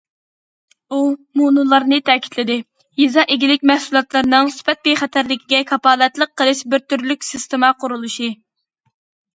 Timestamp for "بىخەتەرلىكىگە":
4.89-5.61